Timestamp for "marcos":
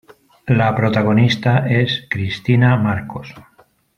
2.75-3.35